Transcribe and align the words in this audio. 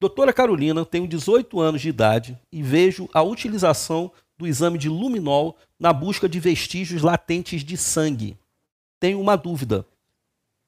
Doutora 0.00 0.32
Carolina, 0.32 0.82
tenho 0.86 1.06
18 1.06 1.60
anos 1.60 1.82
de 1.82 1.90
idade 1.90 2.38
e 2.50 2.62
vejo 2.62 3.06
a 3.12 3.22
utilização 3.22 4.10
do 4.38 4.46
exame 4.46 4.78
de 4.78 4.88
luminol 4.88 5.58
na 5.78 5.92
busca 5.92 6.26
de 6.26 6.40
vestígios 6.40 7.02
latentes 7.02 7.62
de 7.62 7.76
sangue. 7.76 8.34
Tenho 8.98 9.20
uma 9.20 9.36
dúvida. 9.36 9.84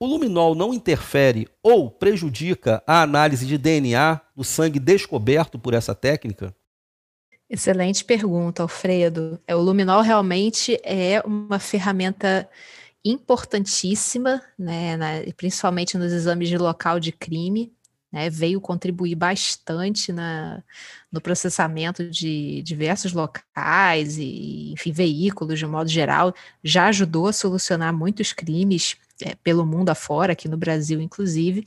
O 0.01 0.07
luminol 0.07 0.55
não 0.55 0.73
interfere 0.73 1.49
ou 1.61 1.91
prejudica 1.91 2.81
a 2.87 3.03
análise 3.03 3.45
de 3.45 3.59
DNA 3.59 4.21
do 4.37 4.45
sangue 4.45 4.79
descoberto 4.79 5.59
por 5.59 5.75
essa 5.75 5.93
técnica? 5.93 6.55
Excelente 7.51 8.05
pergunta, 8.05 8.63
Alfredo. 8.63 9.41
É, 9.45 9.57
o 9.57 9.61
luminol 9.61 10.01
realmente 10.01 10.79
é 10.85 11.21
uma 11.27 11.59
ferramenta 11.59 12.49
importantíssima, 13.05 14.41
né, 14.57 14.97
na, 14.97 15.07
principalmente 15.37 15.99
nos 15.99 16.13
exames 16.13 16.49
de 16.49 16.59
local 16.59 17.01
de 17.01 17.11
crime, 17.11 17.73
né, 18.13 18.31
veio 18.31 18.61
contribuir 18.61 19.17
bastante 19.17 20.13
na, 20.13 20.63
no 21.11 21.21
processamento 21.21 22.09
de 22.09 22.63
diversos 22.63 23.13
locais 23.13 24.17
e, 24.17 24.73
enfim, 24.73 24.93
veículos 24.93 25.59
de 25.59 25.67
modo 25.67 25.89
geral, 25.89 26.33
já 26.63 26.87
ajudou 26.87 27.27
a 27.27 27.33
solucionar 27.33 27.93
muitos 27.93 28.33
crimes 28.33 28.97
é, 29.23 29.35
pelo 29.37 29.67
mundo 29.67 29.91
afora, 29.91 30.33
aqui 30.33 30.49
no 30.49 30.57
Brasil, 30.57 31.01
inclusive. 31.01 31.65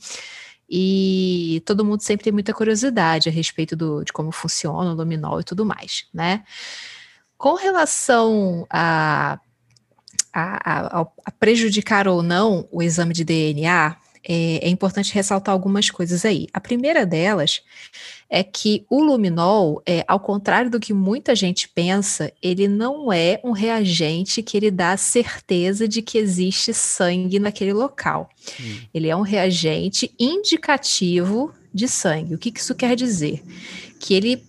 E 0.68 1.62
todo 1.66 1.84
mundo 1.84 2.00
sempre 2.00 2.24
tem 2.24 2.32
muita 2.32 2.54
curiosidade 2.54 3.28
a 3.28 3.32
respeito 3.32 3.76
do, 3.76 4.02
de 4.04 4.12
como 4.12 4.32
funciona 4.32 4.90
o 4.90 4.94
luminol 4.94 5.40
e 5.40 5.44
tudo 5.44 5.66
mais, 5.66 6.06
né? 6.14 6.44
Com 7.36 7.54
relação 7.54 8.66
a, 8.70 9.38
a, 10.32 11.00
a, 11.00 11.06
a 11.26 11.30
prejudicar 11.32 12.08
ou 12.08 12.22
não 12.22 12.66
o 12.70 12.82
exame 12.82 13.12
de 13.12 13.24
DNA, 13.24 13.96
é, 14.24 14.66
é, 14.66 14.68
importante 14.68 15.12
ressaltar 15.12 15.52
algumas 15.52 15.90
coisas 15.90 16.24
aí. 16.24 16.46
A 16.52 16.60
primeira 16.60 17.04
delas 17.04 17.62
é 18.30 18.42
que 18.42 18.86
o 18.88 19.02
luminol, 19.02 19.82
é, 19.84 20.04
ao 20.06 20.20
contrário 20.20 20.70
do 20.70 20.78
que 20.78 20.94
muita 20.94 21.34
gente 21.34 21.68
pensa, 21.68 22.32
ele 22.40 22.68
não 22.68 23.12
é 23.12 23.40
um 23.42 23.50
reagente 23.50 24.42
que 24.42 24.56
ele 24.56 24.70
dá 24.70 24.96
certeza 24.96 25.88
de 25.88 26.02
que 26.02 26.18
existe 26.18 26.72
sangue 26.72 27.38
naquele 27.40 27.72
local. 27.72 28.30
Hum. 28.60 28.78
Ele 28.94 29.08
é 29.08 29.16
um 29.16 29.22
reagente 29.22 30.14
indicativo 30.18 31.52
de 31.74 31.88
sangue. 31.88 32.34
O 32.34 32.38
que, 32.38 32.52
que 32.52 32.60
isso 32.60 32.74
quer 32.74 32.94
dizer? 32.94 33.42
Que 33.98 34.14
ele 34.14 34.44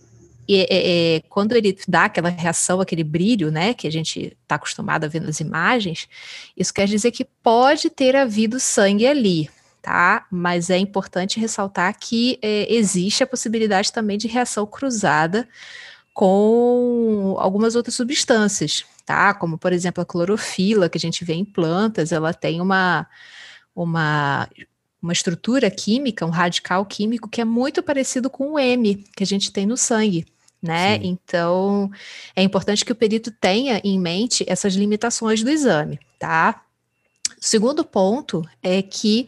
é, 0.47 1.15
é, 1.15 1.21
quando 1.29 1.53
ele 1.53 1.75
dá 1.87 2.05
aquela 2.05 2.29
reação, 2.29 2.79
aquele 2.79 3.03
brilho, 3.03 3.49
né, 3.49 3.73
que 3.73 3.87
a 3.87 3.91
gente 3.91 4.37
está 4.41 4.55
acostumado 4.55 5.05
a 5.05 5.07
ver 5.07 5.21
nas 5.21 5.39
imagens, 5.39 6.07
isso 6.55 6.73
quer 6.73 6.85
dizer 6.85 7.11
que 7.11 7.25
pode 7.41 7.89
ter 7.89 8.15
havido 8.15 8.59
sangue 8.59 9.07
ali 9.07 9.49
tá? 9.83 10.25
Mas 10.31 10.69
é 10.69 10.77
importante 10.77 11.41
ressaltar 11.41 11.95
que 11.99 12.39
é, 12.41 12.73
existe 12.73 13.21
a 13.21 13.27
possibilidade 13.27 13.91
também 13.91 14.17
de 14.17 14.29
reação 14.29 14.65
cruzada 14.65 15.47
com 16.13 17.35
algumas 17.37 17.75
outras 17.75 17.93
substâncias, 17.93 18.85
tá? 19.05 19.33
Como, 19.33 19.57
por 19.57 19.73
exemplo, 19.73 20.01
a 20.01 20.05
clorofila, 20.05 20.87
que 20.87 20.97
a 20.97 21.01
gente 21.01 21.25
vê 21.25 21.33
em 21.33 21.43
plantas, 21.43 22.13
ela 22.13 22.33
tem 22.33 22.61
uma, 22.61 23.05
uma, 23.75 24.47
uma 25.01 25.11
estrutura 25.11 25.69
química, 25.69 26.25
um 26.25 26.29
radical 26.29 26.85
químico 26.85 27.27
que 27.27 27.41
é 27.41 27.45
muito 27.45 27.83
parecido 27.83 28.29
com 28.29 28.53
o 28.53 28.59
M 28.59 29.03
que 29.15 29.23
a 29.23 29.27
gente 29.27 29.51
tem 29.51 29.65
no 29.65 29.75
sangue. 29.75 30.25
Né? 30.61 30.95
Então, 31.03 31.91
é 32.33 32.41
importante 32.41 32.85
que 32.85 32.91
o 32.93 32.95
perito 32.95 33.29
tenha 33.31 33.81
em 33.83 33.99
mente 33.99 34.45
essas 34.47 34.75
limitações 34.75 35.43
do 35.43 35.49
exame, 35.49 35.99
tá? 36.17 36.63
Segundo 37.43 37.83
ponto 37.83 38.41
é 38.61 38.81
que 38.81 39.27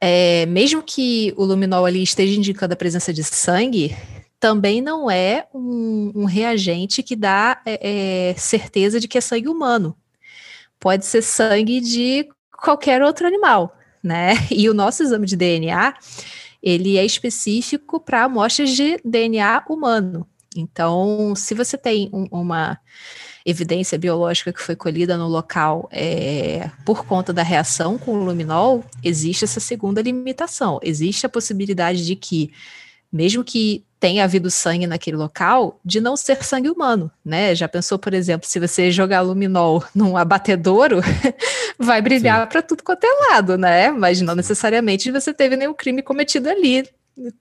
é, 0.00 0.46
mesmo 0.46 0.82
que 0.82 1.34
o 1.36 1.44
luminol 1.44 1.84
ali 1.84 2.02
esteja 2.02 2.34
indicando 2.34 2.72
a 2.72 2.76
presença 2.78 3.12
de 3.12 3.22
sangue, 3.22 3.94
também 4.40 4.80
não 4.80 5.10
é 5.10 5.46
um, 5.52 6.12
um 6.14 6.24
reagente 6.24 7.02
que 7.02 7.14
dá 7.14 7.60
é, 7.66 8.30
é, 8.30 8.34
certeza 8.38 8.98
de 8.98 9.06
que 9.06 9.18
é 9.18 9.20
sangue 9.20 9.48
humano. 9.48 9.94
Pode 10.80 11.04
ser 11.04 11.20
sangue 11.20 11.78
de 11.78 12.26
qualquer 12.50 13.02
outro 13.02 13.26
animal, 13.26 13.76
né? 14.02 14.32
E 14.50 14.66
o 14.70 14.74
nosso 14.74 15.02
exame 15.02 15.26
de 15.26 15.36
DNA, 15.36 15.92
ele 16.62 16.96
é 16.96 17.04
específico 17.04 18.00
para 18.00 18.24
amostras 18.24 18.70
de 18.70 18.98
DNA 19.04 19.62
humano. 19.68 20.26
Então, 20.56 21.34
se 21.36 21.52
você 21.52 21.76
tem 21.76 22.08
um, 22.14 22.26
uma 22.30 22.78
evidência 23.46 23.96
biológica 23.96 24.52
que 24.52 24.60
foi 24.60 24.74
colhida 24.74 25.16
no 25.16 25.28
local 25.28 25.88
é, 25.92 26.68
por 26.84 27.06
conta 27.06 27.32
da 27.32 27.44
reação 27.44 27.96
com 27.96 28.10
o 28.10 28.24
luminol, 28.24 28.84
existe 29.04 29.44
essa 29.44 29.60
segunda 29.60 30.02
limitação. 30.02 30.80
Existe 30.82 31.24
a 31.24 31.28
possibilidade 31.28 32.04
de 32.04 32.16
que, 32.16 32.52
mesmo 33.10 33.44
que 33.44 33.84
tenha 34.00 34.24
havido 34.24 34.50
sangue 34.50 34.86
naquele 34.86 35.16
local, 35.16 35.80
de 35.84 36.00
não 36.00 36.16
ser 36.16 36.42
sangue 36.42 36.68
humano, 36.68 37.08
né? 37.24 37.54
Já 37.54 37.68
pensou, 37.68 38.00
por 38.00 38.12
exemplo, 38.12 38.48
se 38.48 38.58
você 38.58 38.90
jogar 38.90 39.20
luminol 39.20 39.82
num 39.94 40.16
abatedouro, 40.16 41.00
vai 41.78 42.02
brilhar 42.02 42.48
para 42.48 42.60
tudo 42.60 42.82
quanto 42.82 43.04
é 43.04 43.30
lado, 43.30 43.56
né? 43.56 43.92
Mas 43.92 44.20
não 44.20 44.34
necessariamente 44.34 45.12
você 45.12 45.32
teve 45.32 45.56
nenhum 45.56 45.72
crime 45.72 46.02
cometido 46.02 46.50
ali 46.50 46.84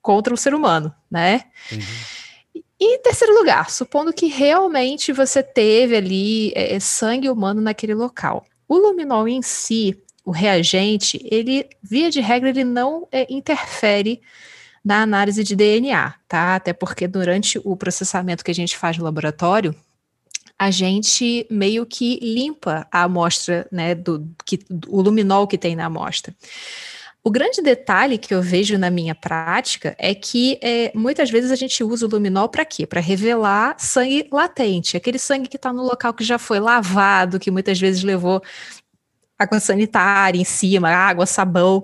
contra 0.04 0.34
o 0.34 0.38
ser 0.38 0.54
humano, 0.54 0.94
né? 1.10 1.46
Uhum. 1.72 1.80
E 2.80 3.00
terceiro 3.00 3.34
lugar, 3.34 3.70
supondo 3.70 4.12
que 4.12 4.28
realmente 4.28 5.14
você 5.14 5.42
teve 5.42 5.96
ali 5.96 6.52
é, 6.54 6.76
é, 6.76 6.80
sangue 6.80 7.30
humano 7.30 7.62
naquele 7.62 7.94
local. 7.94 8.46
O 8.68 8.78
luminol 8.78 9.28
em 9.28 9.42
si, 9.42 9.98
o 10.26 10.32
reagente, 10.32 11.20
ele, 11.32 11.68
via 11.82 12.10
de 12.10 12.20
regra, 12.20 12.50
ele 12.50 12.64
não 12.64 13.08
é, 13.12 13.26
interfere 13.34 14.22
na 14.84 15.02
análise 15.02 15.44
de 15.44 15.56
DNA, 15.56 16.14
tá? 16.28 16.56
Até 16.56 16.74
porque 16.74 17.08
durante 17.08 17.60
o 17.64 17.76
processamento 17.78 18.44
que 18.44 18.52
a 18.52 18.56
gente 18.56 18.78
faz 18.78 18.98
no 18.98 19.04
laboratório, 19.04 19.74
a 20.60 20.70
gente 20.70 21.48
meio 21.50 21.86
que 21.86 22.20
limpa 22.22 22.88
a 22.92 23.04
amostra, 23.04 23.68
né, 23.72 23.96
do, 23.96 24.28
que, 24.46 24.60
o 24.88 25.02
luminol 25.02 25.48
que 25.48 25.58
tem 25.58 25.76
na 25.76 25.86
amostra. 25.86 26.36
O 27.28 27.32
grande 27.32 27.60
detalhe 27.60 28.20
que 28.20 28.36
eu 28.36 28.40
vejo 28.40 28.78
na 28.78 28.92
minha 28.92 29.16
prática 29.16 29.96
é 29.98 30.14
que 30.14 30.60
é, 30.62 30.92
muitas 30.94 31.28
vezes 31.32 31.50
a 31.50 31.56
gente 31.56 31.84
usa 31.84 32.06
o 32.06 32.10
luminol 32.10 32.48
para 32.48 32.64
quê? 32.64 32.86
Para 32.86 33.02
revelar 33.02 33.76
sangue 33.80 34.30
latente, 34.32 34.96
aquele 34.96 35.18
sangue 35.18 35.50
que 35.50 35.56
está 35.56 35.74
no 35.74 35.82
local 35.82 36.14
que 36.14 36.24
já 36.24 36.38
foi 36.38 36.60
lavado, 36.60 37.40
que 37.40 37.50
muitas 37.50 37.80
vezes 37.80 38.04
levou 38.04 38.44
água 39.40 39.60
sanitária 39.60 40.40
em 40.40 40.44
cima, 40.44 40.92
água, 40.92 41.26
sabão. 41.26 41.84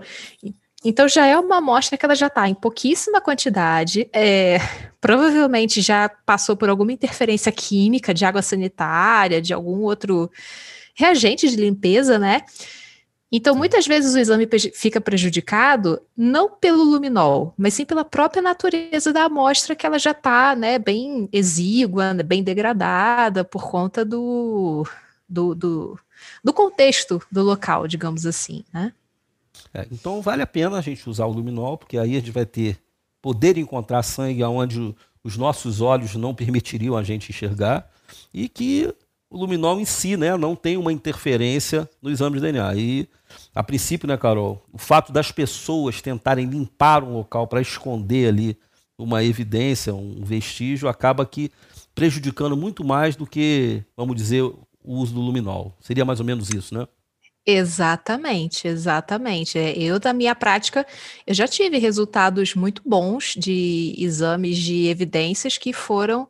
Então 0.85 1.07
já 1.09 1.25
é 1.25 1.35
uma 1.35 1.57
amostra 1.57 1.97
que 1.97 2.05
ela 2.05 2.13
já 2.13 2.27
está 2.27 2.47
em 2.47 2.53
pouquíssima 2.53 3.19
quantidade, 3.19 4.07
é, 4.13 4.59
provavelmente 5.01 5.81
já 5.81 6.07
passou 6.07 6.55
por 6.55 6.69
alguma 6.69 6.93
interferência 6.93 7.51
química 7.51 8.13
de 8.13 8.23
água 8.25 8.43
sanitária, 8.43 9.41
de 9.41 9.55
algum 9.55 9.81
outro 9.81 10.29
reagente 10.93 11.49
de 11.49 11.55
limpeza, 11.55 12.19
né? 12.19 12.43
Então, 13.31 13.55
muitas 13.55 13.87
vezes 13.87 14.13
o 14.13 14.19
exame 14.19 14.47
fica 14.73 14.99
prejudicado 14.99 16.01
não 16.17 16.49
pelo 16.49 16.83
luminol, 16.83 17.53
mas 17.57 17.73
sim 17.73 17.85
pela 17.85 18.03
própria 18.03 18.41
natureza 18.41 19.13
da 19.13 19.23
amostra 19.23 19.73
que 19.73 19.85
ela 19.85 19.97
já 19.97 20.11
está 20.11 20.53
né, 20.53 20.77
bem 20.77 21.29
exígua, 21.31 22.13
bem 22.25 22.43
degradada 22.43 23.45
por 23.45 23.63
conta 23.71 24.03
do, 24.03 24.85
do, 25.29 25.55
do, 25.55 25.99
do 26.43 26.51
contexto 26.51 27.21
do 27.31 27.41
local, 27.41 27.87
digamos 27.87 28.25
assim. 28.25 28.65
Né? 28.73 28.91
É, 29.73 29.87
então, 29.89 30.21
vale 30.21 30.41
a 30.41 30.47
pena 30.47 30.77
a 30.77 30.81
gente 30.81 31.09
usar 31.09 31.25
o 31.25 31.31
luminol, 31.31 31.77
porque 31.77 31.97
aí 31.97 32.17
a 32.17 32.19
gente 32.19 32.31
vai 32.31 32.45
ter 32.45 32.77
poder 33.21 33.57
encontrar 33.57 34.03
sangue 34.03 34.43
onde 34.43 34.93
os 35.23 35.37
nossos 35.37 35.79
olhos 35.79 36.15
não 36.15 36.35
permitiriam 36.35 36.97
a 36.97 37.03
gente 37.03 37.29
enxergar 37.29 37.89
e 38.33 38.49
que 38.49 38.93
o 39.29 39.37
luminol 39.37 39.79
em 39.79 39.85
si, 39.85 40.17
né, 40.17 40.35
não 40.35 40.55
tem 40.55 40.75
uma 40.75 40.91
interferência 40.91 41.89
no 42.01 42.09
exame 42.09 42.35
de 42.35 42.41
DNA. 42.41 42.75
E, 42.75 43.09
a 43.53 43.63
princípio, 43.63 44.07
né, 44.07 44.17
Carol, 44.17 44.63
o 44.71 44.77
fato 44.77 45.11
das 45.11 45.31
pessoas 45.31 46.01
tentarem 46.01 46.45
limpar 46.45 47.03
um 47.03 47.13
local 47.13 47.47
para 47.47 47.61
esconder 47.61 48.27
ali 48.27 48.57
uma 48.97 49.23
evidência, 49.23 49.93
um 49.93 50.23
vestígio, 50.23 50.87
acaba 50.87 51.25
que 51.25 51.51
prejudicando 51.95 52.55
muito 52.55 52.83
mais 52.83 53.15
do 53.15 53.25
que, 53.25 53.83
vamos 53.97 54.15
dizer, 54.15 54.41
o 54.43 54.59
uso 54.83 55.13
do 55.13 55.21
luminol. 55.21 55.75
Seria 55.79 56.05
mais 56.05 56.19
ou 56.19 56.25
menos 56.25 56.49
isso, 56.49 56.73
né? 56.73 56.87
Exatamente, 57.45 58.67
exatamente. 58.67 59.57
É, 59.57 59.75
eu, 59.75 59.99
da 59.99 60.13
minha 60.13 60.35
prática, 60.35 60.85
eu 61.25 61.33
já 61.33 61.47
tive 61.47 61.79
resultados 61.79 62.53
muito 62.53 62.83
bons 62.85 63.33
de 63.35 63.95
exames 63.97 64.57
de 64.57 64.87
evidências 64.87 65.57
que 65.57 65.73
foram 65.73 66.27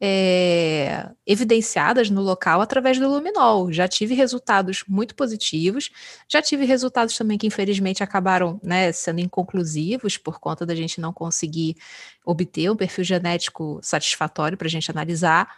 é, 0.00 1.10
evidenciadas 1.26 2.08
no 2.08 2.22
local 2.22 2.60
através 2.60 2.98
do 2.98 3.08
luminol. 3.08 3.72
Já 3.72 3.88
tive 3.88 4.14
resultados 4.14 4.84
muito 4.88 5.14
positivos, 5.14 5.90
já 6.28 6.40
tive 6.40 6.64
resultados 6.64 7.16
também 7.16 7.36
que 7.36 7.46
infelizmente 7.46 8.02
acabaram 8.02 8.60
né, 8.62 8.92
sendo 8.92 9.20
inconclusivos 9.20 10.16
por 10.16 10.38
conta 10.38 10.64
da 10.64 10.74
gente 10.74 11.00
não 11.00 11.12
conseguir 11.12 11.76
obter 12.24 12.70
um 12.70 12.76
perfil 12.76 13.04
genético 13.04 13.80
satisfatório 13.82 14.56
para 14.56 14.66
a 14.66 14.70
gente 14.70 14.90
analisar, 14.90 15.48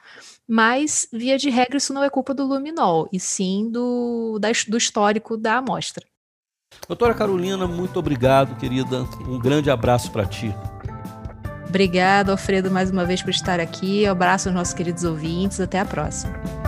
mas 0.47 1.07
via 1.13 1.37
de 1.37 1.51
regra 1.51 1.77
isso 1.77 1.93
não 1.93 2.03
é 2.03 2.09
culpa 2.09 2.33
do 2.33 2.47
luminol, 2.47 3.09
e 3.13 3.21
sim 3.21 3.69
do, 3.71 4.39
da, 4.39 4.49
do 4.69 4.77
histórico 4.77 5.37
da 5.37 5.57
amostra. 5.57 6.07
Doutora 6.87 7.15
Carolina, 7.15 7.67
muito 7.67 7.99
obrigado, 7.99 8.57
querida. 8.57 9.03
Um 9.27 9.39
grande 9.39 9.71
abraço 9.71 10.11
para 10.13 10.25
ti. 10.25 10.55
Obrigada, 11.71 12.33
Alfredo, 12.33 12.69
mais 12.69 12.91
uma 12.91 13.05
vez 13.05 13.23
por 13.23 13.31
estar 13.31 13.61
aqui. 13.61 14.05
Abraço 14.05 14.49
aos 14.49 14.55
nossos 14.57 14.75
queridos 14.75 15.05
ouvintes. 15.05 15.61
Até 15.61 15.79
a 15.79 15.85
próxima. 15.85 16.60